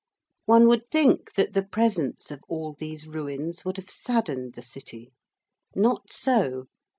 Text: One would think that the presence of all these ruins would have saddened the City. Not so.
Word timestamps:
One 0.47 0.67
would 0.67 0.89
think 0.89 1.35
that 1.35 1.53
the 1.53 1.61
presence 1.61 2.31
of 2.31 2.41
all 2.49 2.73
these 2.73 3.05
ruins 3.05 3.63
would 3.63 3.77
have 3.77 3.91
saddened 3.91 4.53
the 4.55 4.63
City. 4.63 5.11
Not 5.75 6.11
so. 6.11 6.65